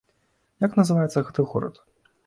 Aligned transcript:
Як 0.65 0.71
называецца 0.81 1.25
гэты 1.29 1.41
горад? 1.55 1.75